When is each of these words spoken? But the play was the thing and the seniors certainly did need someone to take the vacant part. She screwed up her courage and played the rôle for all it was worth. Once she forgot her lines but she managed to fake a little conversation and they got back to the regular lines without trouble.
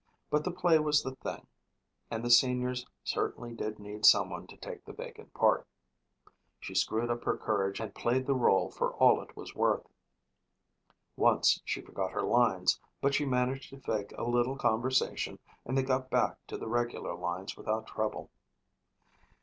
But 0.31 0.43
the 0.43 0.49
play 0.51 0.79
was 0.79 1.03
the 1.03 1.13
thing 1.17 1.45
and 2.09 2.25
the 2.25 2.31
seniors 2.31 2.87
certainly 3.03 3.53
did 3.53 3.77
need 3.77 4.03
someone 4.03 4.47
to 4.47 4.57
take 4.57 4.83
the 4.83 4.93
vacant 4.93 5.31
part. 5.35 5.67
She 6.59 6.73
screwed 6.73 7.11
up 7.11 7.23
her 7.23 7.37
courage 7.37 7.79
and 7.79 7.93
played 7.93 8.25
the 8.25 8.33
rôle 8.33 8.73
for 8.73 8.95
all 8.95 9.21
it 9.21 9.37
was 9.37 9.53
worth. 9.53 9.85
Once 11.15 11.61
she 11.63 11.81
forgot 11.81 12.13
her 12.13 12.23
lines 12.23 12.79
but 12.99 13.13
she 13.13 13.25
managed 13.27 13.69
to 13.69 13.79
fake 13.79 14.11
a 14.17 14.23
little 14.23 14.57
conversation 14.57 15.37
and 15.67 15.77
they 15.77 15.83
got 15.83 16.09
back 16.09 16.35
to 16.47 16.57
the 16.57 16.67
regular 16.67 17.13
lines 17.13 17.55
without 17.55 17.85
trouble. 17.85 18.31